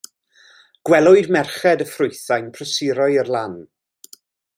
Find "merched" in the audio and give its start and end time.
1.35-1.83